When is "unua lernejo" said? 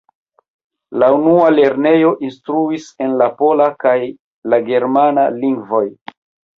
1.17-2.15